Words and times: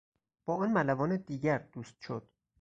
با 0.45 0.55
آن 0.55 0.71
ملوان 0.71 1.15
دیگر 1.17 1.57
دوست 1.73 1.99
شد. 2.01 2.29